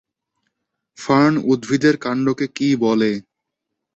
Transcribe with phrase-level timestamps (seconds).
[0.97, 3.11] Fern উদ্ভিদের কান্ডকে কী বলে?